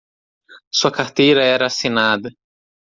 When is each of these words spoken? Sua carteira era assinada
Sua 0.73 0.89
carteira 0.89 1.43
era 1.43 1.67
assinada 1.67 2.31